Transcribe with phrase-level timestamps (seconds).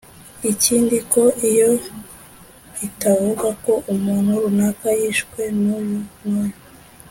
[0.51, 1.71] Ikindi ko iyo
[2.87, 6.57] itavuga ko umuntu runaka yishwe n’uyu n’uyu